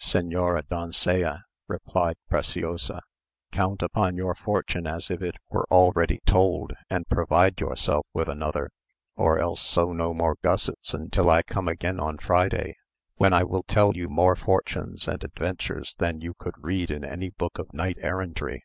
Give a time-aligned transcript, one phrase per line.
[0.00, 3.00] "Señora doncella," replied Preciosa,
[3.52, 8.72] "count upon your fortune as if it were already told, and provide yourself with another;
[9.14, 12.74] or else sew no more gussets until I come again on Friday,
[13.18, 17.30] when I will tell you more fortunes and adventures than you could read in any
[17.30, 18.64] book of knight errantry."